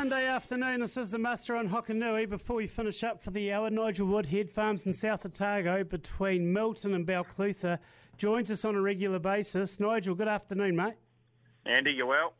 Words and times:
Monday 0.00 0.24
afternoon. 0.24 0.80
This 0.80 0.96
is 0.96 1.10
the 1.10 1.18
muster 1.18 1.54
on 1.54 1.68
Hokonui. 1.68 2.26
Before 2.26 2.56
we 2.56 2.66
finish 2.66 3.04
up 3.04 3.20
for 3.20 3.32
the 3.32 3.52
hour, 3.52 3.68
Nigel 3.68 4.06
Woodhead, 4.06 4.48
Farms 4.48 4.86
in 4.86 4.94
South 4.94 5.26
Otago 5.26 5.84
between 5.84 6.50
Milton 6.50 6.94
and 6.94 7.06
Balclutha, 7.06 7.78
joins 8.16 8.50
us 8.50 8.64
on 8.64 8.76
a 8.76 8.80
regular 8.80 9.18
basis. 9.18 9.78
Nigel, 9.78 10.14
good 10.14 10.26
afternoon, 10.26 10.74
mate. 10.74 10.94
Andy, 11.66 11.90
you 11.90 12.06
well? 12.06 12.32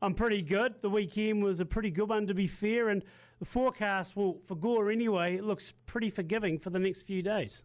I'm 0.00 0.14
pretty 0.14 0.40
good. 0.40 0.80
The 0.80 0.88
weekend 0.88 1.44
was 1.44 1.60
a 1.60 1.66
pretty 1.66 1.90
good 1.90 2.08
one, 2.08 2.26
to 2.26 2.32
be 2.32 2.46
fair, 2.46 2.88
and 2.88 3.04
the 3.38 3.44
forecast, 3.44 4.16
well, 4.16 4.38
for 4.42 4.54
Gore 4.54 4.90
anyway, 4.90 5.36
it 5.36 5.44
looks 5.44 5.74
pretty 5.84 6.08
forgiving 6.08 6.58
for 6.58 6.70
the 6.70 6.78
next 6.78 7.02
few 7.02 7.20
days. 7.20 7.64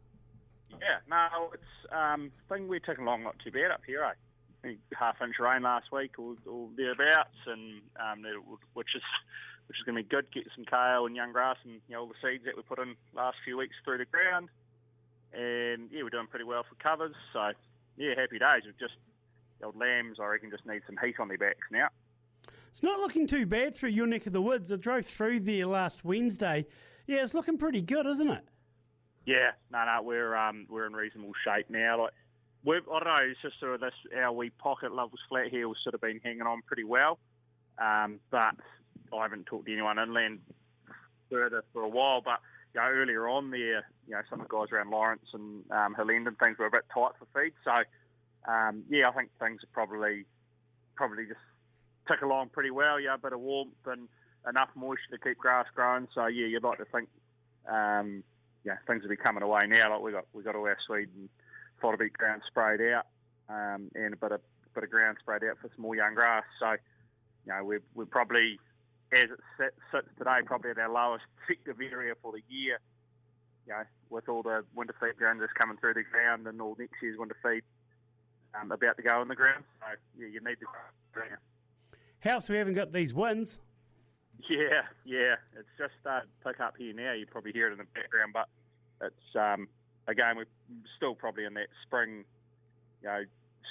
Yeah, 0.70 0.98
no, 1.10 1.52
it's 1.54 1.94
um, 1.94 2.30
I 2.52 2.56
think 2.56 2.70
we're 2.70 2.80
taking 2.80 3.06
along 3.06 3.24
not 3.24 3.40
too 3.40 3.52
bad 3.52 3.72
up 3.72 3.84
here, 3.88 4.04
eh? 4.04 4.16
Half 4.98 5.22
inch 5.22 5.36
rain 5.40 5.64
last 5.64 5.92
week 5.92 6.20
or, 6.20 6.36
or 6.46 6.68
thereabouts, 6.76 7.38
and 7.48 7.82
um, 8.00 8.26
which 8.74 8.96
is 8.96 9.04
which 9.68 9.78
is 9.78 9.84
going 9.86 9.96
to 9.96 10.04
be 10.04 10.10
good. 10.10 10.32
Get 10.34 10.44
some 10.56 10.66
kale 10.66 11.06
and 11.06 11.16
young 11.16 11.32
grass 11.32 11.58
and 11.64 11.82
you 11.88 11.96
know 11.96 12.02
all 12.02 12.08
the 12.08 12.16
seeds 12.22 12.44
that 12.46 12.58
we 12.58 12.64
put 12.64 12.80
in 12.80 12.96
last 13.14 13.38
few 13.44 13.58
weeks 13.58 13.76
through 13.84 14.00
the 14.00 14.06
ground, 14.06 14.50
and 15.34 15.90
yeah, 15.92 16.04
we're 16.04 16.10
doing 16.10 16.28
pretty 16.28 16.46
well 16.46 16.64
for 16.68 16.76
covers. 16.76 17.16
So 17.34 17.52
yeah, 17.98 18.14
happy 18.18 18.40
days. 18.40 18.64
We've 18.66 18.80
just 18.80 18.96
the 19.60 19.68
old 19.68 19.76
lambs, 19.76 20.18
I 20.20 20.26
reckon, 20.26 20.50
just 20.50 20.66
need 20.66 20.82
some 20.86 20.98
heat 21.04 21.20
on 21.20 21.28
their 21.28 21.38
backs 21.38 21.68
now. 21.72 21.90
It's 22.70 22.84
not 22.84 23.00
looking 23.00 23.28
too 23.28 23.46
bad 23.46 23.76
through 23.76 23.90
your 23.90 24.08
neck 24.08 24.28
of 24.28 24.34
the 24.34 24.42
woods. 24.42 24.72
I 24.72 24.76
drove 24.76 25.06
through 25.06 25.40
there 25.42 25.66
last 25.66 26.06
Wednesday. 26.06 26.66
Yeah, 27.08 27.22
it's 27.22 27.34
looking 27.34 27.58
pretty 27.58 27.82
good, 27.82 28.06
isn't 28.06 28.30
it? 28.30 28.44
Yeah, 29.26 29.52
no, 29.72 29.86
no, 29.86 30.02
we're 30.04 30.36
um, 30.36 30.66
we're 30.70 30.86
in 30.86 30.94
reasonable 30.94 31.34
shape 31.44 31.70
now. 31.70 32.04
Like 32.04 32.14
we've, 32.64 32.88
I 32.88 33.00
don't 33.00 33.06
know, 33.06 33.30
it's 33.30 33.42
just 33.42 33.60
sort 33.60 33.76
of 33.76 33.82
this, 33.82 33.94
our 34.16 34.32
wee 34.32 34.50
pocket 34.50 34.94
levels 34.94 35.20
flat 35.30 35.48
here 35.50 35.68
has 35.68 35.78
sort 35.84 35.96
of 35.96 36.02
been 36.02 36.20
hanging 36.24 36.42
on 36.42 36.62
pretty 36.66 36.84
well. 36.84 37.20
Um, 37.78 38.20
but 38.30 38.56
I 39.14 39.22
haven't 39.22 39.46
talked 39.46 39.68
to 39.68 39.74
anyone 39.74 40.00
inland 40.00 40.40
further 41.30 41.64
for 41.74 41.84
a 41.84 41.90
while. 41.90 42.22
But 42.22 42.40
you 42.74 42.82
know, 42.82 42.88
earlier 42.88 43.28
on 43.28 43.52
there, 43.52 43.86
you 44.08 44.12
know, 44.12 44.22
some 44.30 44.42
of 44.42 44.48
the 44.48 44.56
guys 44.56 44.72
around 44.72 44.92
Lawrence 44.92 45.26
and 45.34 45.64
um, 45.72 45.96
Hillend 45.96 46.28
and 46.28 46.38
things 46.38 46.58
were 46.58 46.66
a 46.66 46.72
bit 46.72 46.86
tight 46.94 47.12
for 47.18 47.28
feed. 47.34 47.54
So 47.64 48.52
um, 48.52 48.84
yeah, 48.90 49.10
I 49.10 49.12
think 49.12 49.30
things 49.40 49.62
are 49.64 49.74
probably 49.74 50.26
probably 50.96 51.26
just 51.26 51.40
tick 52.08 52.22
along 52.22 52.50
pretty 52.50 52.72
well. 52.72 53.00
Yeah, 53.00 53.16
a 53.16 53.18
bit 53.18 53.34
of 53.34 53.40
warmth 53.40 53.74
and 53.86 54.08
enough 54.48 54.70
moisture 54.76 55.12
to 55.12 55.18
keep 55.18 55.38
grass 55.38 55.66
growing. 55.74 56.08
So 56.14 56.28
yeah, 56.28 56.48
you'd 56.48 56.64
like 56.64 56.78
to 56.80 56.86
think, 56.86 57.10
um, 57.70 58.24
yeah, 58.66 58.76
things 58.88 59.04
will 59.04 59.10
be 59.10 59.18
coming 59.18 59.44
away 59.44 59.68
now. 59.68 59.94
Like 59.94 60.02
we 60.02 60.12
got 60.12 60.26
we 60.34 60.44
got 60.44 60.56
all 60.56 60.68
our 60.68 60.78
Sweden. 60.86 61.30
A 61.84 61.98
bit 61.98 62.14
ground 62.14 62.42
sprayed 62.48 62.82
out 62.94 63.08
um, 63.50 63.90
and 63.96 64.14
a 64.14 64.18
bit 64.18 64.32
of 64.32 64.42
bit 64.74 64.84
of 64.84 64.90
ground 64.90 65.18
sprayed 65.20 65.44
out 65.44 65.58
for 65.62 65.70
some 65.76 65.82
more 65.82 65.96
young 65.96 66.14
grass. 66.14 66.44
So, 66.60 66.72
you 66.72 67.54
know, 67.54 67.64
we're, 67.64 67.82
we're 67.96 68.06
probably, 68.06 68.60
as 69.12 69.30
it 69.32 69.40
sits, 69.58 69.76
sits 69.92 70.08
today, 70.18 70.40
probably 70.46 70.72
at 70.72 70.78
our 70.78 70.92
lowest 70.92 71.26
effective 71.44 71.78
area 71.82 72.14
for 72.22 72.32
the 72.32 72.42
year. 72.48 72.80
You 73.68 73.74
know, 73.74 73.84
with 74.10 74.30
all 74.30 74.44
the 74.44 74.64
winter 74.76 74.96
feed 75.00 75.18
ground 75.18 75.42
just 75.42 75.56
coming 75.56 75.78
through 75.78 75.96
the 75.96 76.04
ground 76.04 76.48
and 76.48 76.62
all 76.62 76.76
next 76.80 76.96
year's 77.02 77.18
winter 77.18 77.38
feed 77.44 77.64
um, 78.60 78.72
about 78.72 78.98
to 78.98 79.04
go 79.04 79.22
in 79.22 79.28
the 79.28 79.36
ground. 79.36 79.64
So, 79.80 79.88
yeah, 80.20 80.28
you 80.28 80.40
need 80.40 80.60
to 80.60 80.66
ground. 81.14 81.38
House, 82.20 82.50
we 82.50 82.58
haven't 82.58 82.74
got 82.74 82.92
these 82.94 83.14
winds. 83.14 83.60
Yeah, 84.50 84.84
yeah, 85.06 85.36
it's 85.58 85.68
just 85.78 85.94
started 86.00 86.28
to 86.28 86.50
pick 86.50 86.60
up 86.60 86.76
here 86.78 86.94
now. 86.94 87.14
You 87.14 87.26
probably 87.26 87.52
hear 87.52 87.68
it 87.68 87.74
in 87.74 87.78
the 87.78 87.86
background, 87.94 88.34
but 88.34 88.48
it's 89.02 89.36
um, 89.36 89.68
again, 90.10 90.36
we're 90.38 90.46
still 90.98 91.16
probably 91.16 91.46
in 91.46 91.54
that 91.54 91.68
spring, 91.86 92.26
you 93.02 93.08
know, 93.08 93.24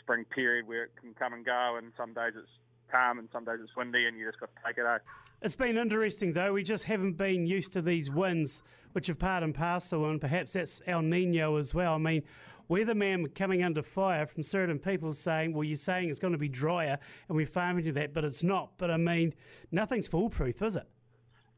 spring 0.03 0.25
period 0.25 0.67
where 0.67 0.85
it 0.85 0.93
can 1.01 1.15
come 1.15 1.33
and 1.33 1.45
go, 1.45 1.77
and 1.77 1.93
some 1.97 2.15
days 2.15 2.33
it's 2.37 2.49
calm 2.91 3.19
and 3.19 3.29
some 3.33 3.45
days 3.45 3.59
it's 3.63 3.77
windy, 3.77 4.07
and 4.07 4.17
you 4.17 4.27
just 4.27 4.41
got 4.41 4.51
to 4.55 4.63
take 4.67 4.79
it 4.79 4.87
out. 4.87 5.01
It's 5.43 5.57
been 5.57 5.77
interesting 5.77 6.33
though. 6.33 6.53
We 6.53 6.63
just 6.63 6.85
haven't 6.85 7.15
been 7.15 7.47
used 7.47 7.73
to 7.75 7.83
these 7.83 8.11
winds, 8.11 8.63
which 8.93 9.09
are 9.09 9.15
part 9.15 9.43
and 9.43 9.55
parcel, 9.55 10.09
and 10.09 10.21
perhaps 10.21 10.55
that's 10.55 10.81
El 10.87 11.03
Nino 11.03 11.57
as 11.57 11.75
well. 11.75 11.95
I 11.95 11.99
mean, 11.99 12.23
weatherman 12.71 13.35
coming 13.35 13.63
under 13.63 13.83
fire 13.83 14.27
from 14.27 14.43
certain 14.43 14.79
people 14.79 15.13
saying, 15.13 15.53
"Well, 15.53 15.65
you're 15.65 15.77
saying 15.77 16.11
it's 16.11 16.19
going 16.19 16.33
to 16.33 16.39
be 16.39 16.49
drier, 16.49 16.99
and 17.29 17.37
we're 17.37 17.47
farming 17.47 17.85
to 17.85 17.93
that, 17.93 18.15
but 18.15 18.25
it's 18.25 18.43
not." 18.43 18.73
But 18.79 18.91
I 18.91 18.97
mean, 18.97 19.35
nothing's 19.71 20.09
foolproof, 20.09 20.63
is 20.63 20.77
it? 20.77 20.89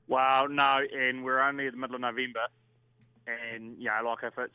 Well, 0.09 0.49
no, 0.49 0.81
and 0.93 1.25
we're 1.25 1.41
only 1.41 1.67
in 1.67 1.73
the 1.73 1.79
middle 1.79 1.95
of 1.95 2.01
November, 2.01 2.47
and 3.27 3.79
you 3.79 3.85
know, 3.85 4.11
like 4.11 4.25
if 4.25 4.37
it's 4.39 4.53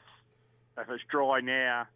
if 0.78 0.90
it's 0.90 1.03
dry 1.09 1.40
now, 1.41 1.88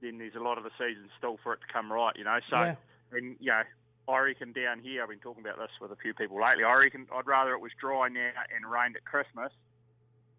then 0.00 0.18
there's 0.18 0.34
a 0.34 0.42
lot 0.42 0.58
of 0.58 0.64
the 0.64 0.70
season 0.78 1.08
still 1.18 1.38
for 1.42 1.52
it 1.54 1.60
to 1.66 1.72
come 1.72 1.92
right, 1.92 2.14
you 2.16 2.24
know. 2.24 2.38
So, 2.50 2.56
yeah. 2.56 2.74
and 3.12 3.36
you 3.40 3.50
know, 3.50 3.62
I 4.08 4.18
reckon 4.18 4.52
down 4.52 4.80
here, 4.80 5.02
I've 5.02 5.08
been 5.08 5.18
talking 5.18 5.42
about 5.44 5.58
this 5.58 5.72
with 5.80 5.90
a 5.90 5.96
few 5.96 6.14
people 6.14 6.40
lately. 6.40 6.64
I 6.64 6.74
reckon 6.74 7.06
I'd 7.14 7.26
rather 7.26 7.52
it 7.52 7.60
was 7.60 7.72
dry 7.80 8.08
now 8.08 8.32
and 8.54 8.70
rained 8.70 8.96
at 8.96 9.04
Christmas 9.04 9.52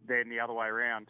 than 0.08 0.30
the 0.30 0.40
other 0.40 0.54
way 0.54 0.68
around. 0.68 1.08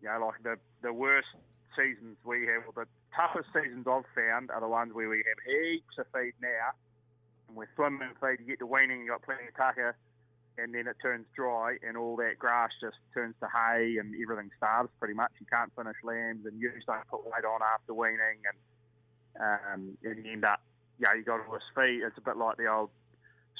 You 0.00 0.08
know, 0.08 0.26
like 0.26 0.42
the 0.42 0.56
the 0.82 0.92
worst 0.92 1.28
seasons 1.76 2.16
we 2.24 2.46
have, 2.46 2.64
or 2.68 2.84
the 2.84 2.88
toughest 3.14 3.48
seasons 3.52 3.86
I've 3.86 4.08
found, 4.14 4.50
are 4.50 4.60
the 4.60 4.68
ones 4.68 4.92
where 4.94 5.08
we 5.08 5.24
have 5.28 5.40
heaps 5.44 5.98
of 5.98 6.06
feed 6.12 6.34
now, 6.40 6.72
and 7.48 7.56
we're 7.56 7.68
swimming 7.76 8.08
in 8.08 8.14
feed. 8.20 8.40
You 8.40 8.52
get 8.52 8.58
to 8.60 8.66
weaning, 8.66 9.00
you 9.00 9.08
got 9.08 9.22
plenty 9.22 9.48
of 9.48 9.56
tucker 9.56 9.96
and 10.58 10.74
then 10.74 10.86
it 10.86 10.96
turns 11.02 11.26
dry 11.34 11.76
and 11.86 11.96
all 11.96 12.16
that 12.16 12.38
grass 12.38 12.70
just 12.80 12.96
turns 13.12 13.34
to 13.40 13.48
hay 13.50 13.96
and 13.98 14.14
everything 14.14 14.50
starves 14.56 14.90
pretty 14.98 15.14
much. 15.14 15.32
You 15.40 15.46
can't 15.50 15.72
finish 15.74 15.96
lambs 16.04 16.46
and 16.46 16.60
ewes 16.60 16.84
don't 16.86 17.06
put 17.08 17.24
weight 17.24 17.44
on 17.44 17.60
after 17.62 17.94
weaning 17.94 18.42
and 18.46 18.58
um, 19.34 19.98
and 20.04 20.24
you 20.24 20.32
end 20.32 20.44
up, 20.44 20.60
yeah, 20.98 21.14
you 21.14 21.24
got 21.24 21.40
all 21.40 21.54
this 21.54 21.66
feed. 21.74 22.02
It's 22.06 22.18
a 22.18 22.20
bit 22.20 22.36
like 22.36 22.56
the 22.56 22.70
old 22.70 22.90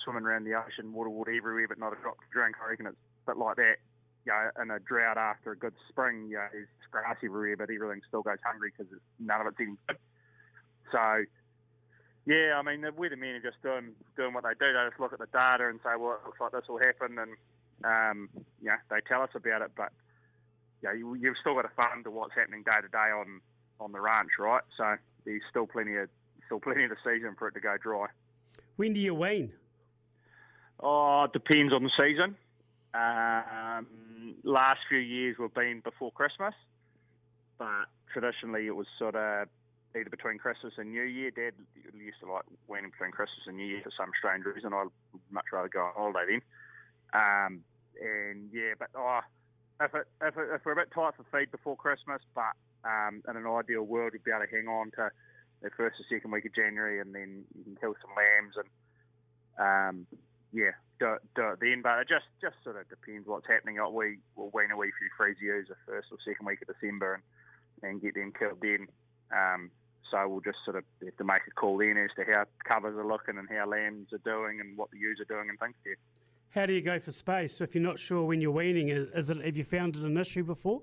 swimming 0.04 0.25
around 0.25 0.44
the 0.44 0.54
ocean, 0.54 0.93
water, 0.93 1.10
water 1.10 1.33
everywhere, 1.33 1.66
but 1.69 1.78
not 1.78 1.93
a 1.93 2.00
drop 2.00 2.16
to 2.19 2.28
drink. 2.33 2.56
I 2.62 2.71
reckon 2.71 2.87
it's 2.87 2.97
a 3.27 3.31
bit 3.33 3.38
like 3.38 3.56
that. 3.56 3.77
You 4.25 4.33
know, 4.33 4.62
in 4.62 4.71
a 4.71 4.78
drought 4.81 5.19
after 5.19 5.53
a 5.53 5.56
good 5.56 5.75
spring, 5.88 6.28
you 6.31 6.37
know, 6.37 6.47
there's 6.53 6.69
grass 6.91 7.16
everywhere, 7.22 7.56
but 7.56 7.69
everything 7.69 8.00
still 8.09 8.22
goes 8.22 8.38
hungry 8.47 8.72
because 8.77 8.91
none 9.19 9.41
of 9.41 9.49
it's 9.49 9.60
eating. 9.60 9.77
So, 10.93 11.25
yeah, 12.27 12.55
I 12.57 12.62
mean 12.62 12.81
the 12.81 12.91
weathermen 12.91 13.37
are 13.37 13.41
just 13.41 13.62
doing 13.62 13.93
doing 14.17 14.33
what 14.33 14.45
they 14.45 14.55
do. 14.59 14.73
They 14.73 14.89
just 14.89 15.01
look 15.01 15.12
at 15.12 15.19
the 15.19 15.27
data 15.27 15.69
and 15.69 15.79
say, 15.85 15.91
well, 15.99 16.19
it 16.21 16.27
looks 16.27 16.41
like 16.41 16.53
this 16.53 16.69
will 16.69 16.79
happen, 16.79 17.19
and 17.19 17.37
um, 17.85 18.29
yeah, 18.62 18.77
they 18.91 19.01
tell 19.07 19.23
us 19.23 19.31
about 19.35 19.62
it. 19.62 19.73
But 19.77 19.93
yeah, 20.83 20.93
you, 20.93 21.15
you've 21.15 21.37
still 21.41 21.55
got 21.55 21.63
to 21.63 21.75
fund 21.77 22.05
to 22.05 22.11
what's 22.11 22.34
happening 22.34 22.63
day 22.63 22.81
to 22.81 22.89
day 22.89 23.11
on 23.13 23.41
on 23.81 23.93
the 23.93 24.01
ranch, 24.01 24.31
right? 24.39 24.63
So 24.77 24.97
there's 25.25 25.43
still 25.51 25.67
plenty 25.67 25.97
of 25.97 26.09
still 26.47 26.61
plenty 26.61 26.84
of 26.84 26.91
the 26.91 26.97
season 27.05 27.34
for 27.39 27.49
it 27.49 27.53
to 27.55 27.61
go 27.61 27.77
dry. 27.83 28.07
When 28.77 28.93
do 28.93 29.01
you 29.01 29.15
wean? 29.15 29.53
Oh, 30.81 31.25
it 31.25 31.33
depends 31.33 31.73
on 31.73 31.84
the 31.84 31.91
season. 31.97 32.37
Um, 32.95 33.87
last 34.45 34.81
few 34.89 34.99
years 34.99 35.37
we've 35.39 35.53
been 35.53 35.81
before 35.81 36.13
Christmas, 36.13 36.55
but 37.59 37.87
traditionally 38.13 38.67
it 38.67 38.77
was 38.77 38.87
sort 38.99 39.15
of 39.15 39.49
either 39.97 40.10
between 40.10 40.38
Christmas 40.38 40.75
and 40.77 40.91
New 40.91 41.03
Year. 41.03 41.31
Dad 41.31 41.55
used 41.94 42.21
to 42.21 42.31
like 42.31 42.44
weaning 42.69 42.91
between 42.91 43.12
Christmas 43.12 43.47
and 43.47 43.56
New 43.56 43.66
Year 43.66 43.81
for 43.82 43.93
some 43.97 44.10
strange 44.19 44.44
reason. 44.44 44.72
I'd 44.72 44.88
much 45.31 45.47
rather 45.53 45.69
go 45.69 45.81
on 45.81 45.93
holiday 45.94 46.38
then. 46.38 46.43
Um, 47.15 47.60
and 48.00 48.50
yeah, 48.53 48.75
but 48.78 48.88
oh, 48.97 49.21
if, 49.81 49.94
it, 49.94 50.06
if, 50.21 50.37
it, 50.37 50.49
if 50.54 50.65
we're 50.65 50.72
a 50.72 50.83
bit 50.83 50.91
tight 50.94 51.15
for 51.16 51.27
feed 51.31 51.50
before 51.50 51.77
Christmas, 51.77 52.21
but 52.34 52.59
um, 52.84 53.22
in 53.28 53.37
an 53.37 53.47
ideal 53.47 53.83
world, 53.83 54.12
we'd 54.12 54.25
be 54.25 54.31
able 54.31 54.47
to 54.47 54.50
hang 54.50 54.69
on 54.69 54.91
to 54.99 55.10
the 55.62 55.71
first 55.77 55.97
or 56.00 56.06
second 56.10 56.31
week 56.31 56.44
of 56.44 56.54
January, 56.54 57.00
and 57.00 57.15
then 57.15 57.44
you 57.56 57.65
can 57.65 57.77
kill 57.77 57.94
some 58.03 58.12
lambs 58.16 58.54
and 58.59 58.69
um, 59.57 60.07
yeah, 60.53 60.74
do, 60.98 61.16
do 61.34 61.54
it 61.54 61.60
then. 61.60 61.83
But 61.83 62.01
it 62.01 62.09
just 62.09 62.27
just 62.41 62.57
sort 62.63 62.77
of 62.77 62.89
depends 62.89 63.27
what's 63.27 63.47
happening. 63.47 63.78
Like 63.78 63.92
we 63.92 64.19
will 64.36 64.51
wean 64.53 64.71
a 64.71 64.77
wee 64.77 64.92
few 64.98 65.10
freezies 65.19 65.69
the 65.69 65.77
first 65.86 66.09
or 66.10 66.19
second 66.24 66.47
week 66.47 66.63
of 66.63 66.74
December 66.74 67.21
and, 67.83 67.91
and 67.91 68.03
get 68.03 68.15
them 68.15 68.33
killed 68.36 68.59
then. 68.63 68.86
Um, 69.33 69.71
so 70.10 70.28
we'll 70.28 70.41
just 70.41 70.59
sort 70.65 70.77
of 70.77 70.84
have 71.03 71.16
to 71.16 71.24
make 71.24 71.42
a 71.48 71.51
call 71.51 71.78
then 71.78 71.97
as 71.97 72.10
to 72.16 72.24
how 72.30 72.45
covers 72.65 72.97
are 72.97 73.06
looking 73.06 73.39
and 73.39 73.48
how 73.48 73.66
lambs 73.68 74.12
are 74.12 74.18
doing 74.18 74.60
and 74.60 74.77
what 74.77 74.91
the 74.91 74.98
ewes 74.98 75.21
are 75.21 75.24
doing 75.24 75.48
and 75.48 75.59
things. 75.59 75.74
How 76.51 76.66
do 76.66 76.72
you 76.72 76.83
go 76.83 77.01
for 77.01 77.10
space 77.10 77.60
if 77.60 77.74
you're 77.74 77.83
not 77.83 77.98
sure 77.98 78.24
when 78.24 78.41
you're 78.41 78.53
weaning? 78.53 78.89
Is 78.89 79.30
it 79.30 79.45
have 79.45 79.56
you 79.56 79.65
found 79.65 79.97
it 79.97 80.03
an 80.03 80.16
issue 80.16 80.45
before? 80.45 80.83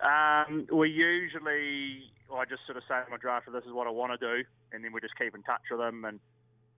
Um, 0.00 0.66
we 0.72 0.90
usually, 0.90 2.10
I 2.32 2.44
just 2.44 2.66
sort 2.66 2.76
of 2.76 2.84
say 2.88 3.00
to 3.04 3.10
my 3.10 3.16
drafter, 3.16 3.52
"This 3.52 3.64
is 3.64 3.72
what 3.72 3.86
I 3.86 3.90
want 3.90 4.18
to 4.18 4.18
do," 4.18 4.44
and 4.72 4.84
then 4.84 4.92
we 4.92 5.00
just 5.00 5.16
keep 5.16 5.34
in 5.34 5.42
touch 5.42 5.62
with 5.70 5.80
them. 5.80 6.04
And 6.04 6.20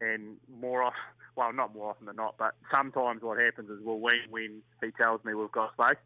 and 0.00 0.36
more 0.60 0.82
often, 0.82 1.00
well, 1.36 1.52
not 1.52 1.74
more 1.74 1.90
often 1.90 2.06
than 2.06 2.16
not, 2.16 2.36
but 2.38 2.54
sometimes 2.70 3.22
what 3.22 3.38
happens 3.38 3.70
is 3.70 3.78
we'll 3.82 4.00
wean 4.00 4.30
when 4.30 4.62
he 4.82 4.90
tells 4.92 5.24
me 5.24 5.34
we've 5.34 5.52
got 5.52 5.72
space. 5.74 6.02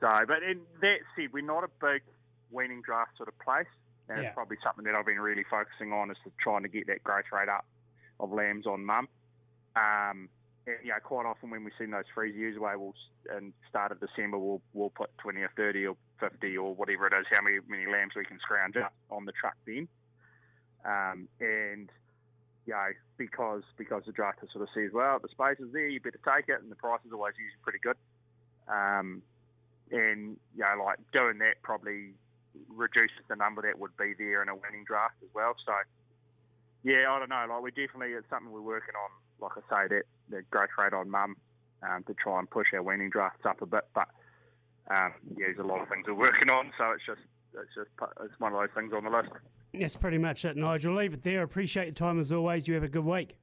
So, 0.00 0.24
but 0.26 0.42
in 0.42 0.60
that 0.80 0.98
said, 1.16 1.32
we're 1.32 1.44
not 1.44 1.64
a 1.64 1.70
big 1.80 2.02
weaning 2.50 2.82
draft 2.82 3.16
sort 3.16 3.28
of 3.28 3.38
place. 3.38 3.66
And 4.08 4.22
yeah. 4.22 4.28
it's 4.28 4.34
probably 4.34 4.58
something 4.62 4.84
that 4.84 4.94
I've 4.94 5.06
been 5.06 5.20
really 5.20 5.44
focusing 5.50 5.92
on 5.92 6.10
is 6.10 6.16
trying 6.38 6.62
to 6.62 6.68
get 6.68 6.86
that 6.86 7.02
growth 7.02 7.26
rate 7.32 7.48
up 7.48 7.64
of 8.20 8.32
lambs 8.32 8.66
on 8.66 8.84
mum. 8.84 9.08
Um, 9.74 10.28
and, 10.66 10.76
you 10.82 10.88
know, 10.90 10.98
quite 11.02 11.26
often 11.26 11.50
when 11.50 11.64
we 11.64 11.70
send 11.78 11.92
those 11.92 12.04
freeze 12.14 12.34
ewes 12.34 12.56
away, 12.56 12.72
we'll 12.76 12.94
and 13.34 13.52
start 13.68 13.92
of 13.92 14.00
December, 14.00 14.38
we'll 14.38 14.60
we'll 14.72 14.90
put 14.90 15.10
20 15.18 15.40
or 15.40 15.50
30 15.56 15.86
or 15.86 15.96
50 16.20 16.56
or 16.56 16.74
whatever 16.74 17.06
it 17.06 17.12
is, 17.12 17.26
how 17.30 17.42
many 17.42 17.58
many 17.68 17.90
lambs 17.90 18.12
we 18.16 18.24
can 18.24 18.38
scrounge 18.38 18.76
up 18.76 18.92
on 19.10 19.24
the 19.24 19.32
truck 19.32 19.56
then. 19.66 19.88
Um, 20.84 21.28
and 21.40 21.90
you 22.66 22.72
know, 22.72 22.88
because 23.16 23.62
because 23.76 24.02
the 24.06 24.12
drafter 24.12 24.50
sort 24.52 24.62
of 24.62 24.68
says, 24.74 24.90
well, 24.92 25.18
the 25.20 25.28
space 25.28 25.58
is 25.58 25.72
there, 25.72 25.88
you 25.88 26.00
better 26.00 26.20
take 26.24 26.48
it, 26.48 26.60
and 26.62 26.70
the 26.70 26.76
price 26.76 27.00
is 27.06 27.12
always 27.12 27.34
usually 27.38 27.62
pretty 27.62 27.78
good. 27.78 27.96
Um, 28.68 29.22
and 29.90 30.36
you 30.56 30.62
know, 30.62 30.84
like 30.84 30.98
doing 31.12 31.38
that 31.38 31.62
probably 31.62 32.14
reduces 32.68 33.22
the 33.28 33.36
number 33.36 33.62
that 33.62 33.78
would 33.78 33.96
be 33.96 34.14
there 34.18 34.42
in 34.42 34.48
a 34.48 34.54
weaning 34.54 34.84
draft 34.86 35.14
as 35.22 35.28
well. 35.34 35.54
So, 35.64 35.72
yeah, 36.82 37.10
I 37.10 37.18
don't 37.18 37.28
know. 37.28 37.46
Like 37.48 37.62
we 37.62 37.70
definitely 37.70 38.14
it's 38.14 38.28
something 38.30 38.52
we're 38.52 38.60
working 38.60 38.94
on. 38.94 39.10
Like 39.40 39.52
I 39.56 39.60
say, 39.68 39.88
that 39.94 40.04
the 40.30 40.42
growth 40.50 40.70
rate 40.78 40.92
on 40.92 41.10
mum 41.10 41.36
um, 41.82 42.04
to 42.04 42.14
try 42.14 42.38
and 42.38 42.48
push 42.48 42.68
our 42.72 42.82
weaning 42.82 43.10
drafts 43.10 43.44
up 43.44 43.60
a 43.62 43.66
bit. 43.66 43.84
But 43.94 44.08
um, 44.90 45.12
yeah, 45.36 45.46
there's 45.46 45.58
a 45.58 45.62
lot 45.62 45.82
of 45.82 45.88
things 45.88 46.04
we're 46.06 46.14
working 46.14 46.50
on. 46.50 46.72
So 46.78 46.92
it's 46.92 47.04
just 47.06 47.20
it's 47.54 47.74
just 47.74 47.90
it's 48.22 48.38
one 48.40 48.52
of 48.52 48.60
those 48.60 48.74
things 48.74 48.92
on 48.92 49.04
the 49.04 49.10
list. 49.10 49.30
That's 49.74 49.96
pretty 49.96 50.18
much 50.18 50.44
it, 50.44 50.56
Nigel. 50.56 50.94
Leave 50.94 51.14
it 51.14 51.22
there. 51.22 51.42
Appreciate 51.42 51.84
your 51.84 51.94
time 51.94 52.18
as 52.18 52.32
always. 52.32 52.66
You 52.66 52.74
have 52.74 52.82
a 52.82 52.88
good 52.88 53.04
week. 53.04 53.36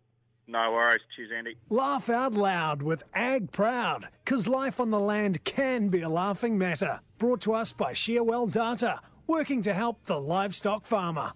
No 0.47 0.71
worries. 0.73 1.01
Cheers, 1.15 1.31
Andy. 1.35 1.55
Laugh 1.69 2.09
out 2.09 2.33
loud 2.33 2.81
with 2.81 3.03
Ag 3.13 3.51
Proud, 3.51 4.07
because 4.23 4.47
life 4.47 4.79
on 4.79 4.91
the 4.91 4.99
land 4.99 5.43
can 5.45 5.87
be 5.89 6.01
a 6.01 6.09
laughing 6.09 6.57
matter. 6.57 6.99
Brought 7.17 7.41
to 7.41 7.53
us 7.53 7.71
by 7.71 7.93
Shearwell 7.93 8.51
Data, 8.51 8.99
working 9.25 9.61
to 9.61 9.73
help 9.73 10.03
the 10.03 10.19
livestock 10.19 10.83
farmer. 10.83 11.31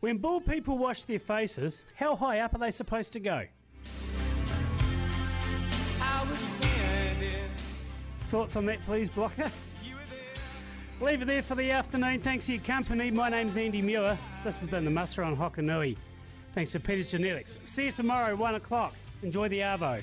When 0.00 0.18
bald 0.18 0.44
people 0.44 0.78
wash 0.78 1.04
their 1.04 1.18
faces, 1.18 1.84
how 1.96 2.16
high 2.16 2.40
up 2.40 2.54
are 2.54 2.58
they 2.58 2.70
supposed 2.70 3.12
to 3.14 3.20
go? 3.20 3.46
Thoughts 8.26 8.56
on 8.56 8.66
that, 8.66 8.84
please, 8.84 9.08
Blocker? 9.10 9.50
Leave 11.00 11.22
it 11.22 11.26
there 11.26 11.42
for 11.42 11.54
the 11.54 11.70
afternoon. 11.70 12.20
Thanks 12.20 12.46
for 12.46 12.52
your 12.52 12.62
company. 12.62 13.10
My 13.10 13.28
name's 13.28 13.56
Andy 13.56 13.82
Muir. 13.82 14.16
This 14.44 14.60
has 14.60 14.68
been 14.68 14.84
the 14.84 14.90
Muster 14.90 15.22
on 15.22 15.36
Hokonui. 15.36 15.96
Thanks 16.52 16.72
to 16.72 16.80
Peters 16.80 17.06
Genetics. 17.10 17.58
See 17.64 17.86
you 17.86 17.92
tomorrow, 17.92 18.36
1 18.36 18.54
o'clock. 18.56 18.94
Enjoy 19.22 19.48
the 19.48 19.60
Arvo. 19.60 20.02